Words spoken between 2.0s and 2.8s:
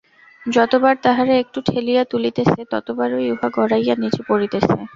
তুলিতেছে,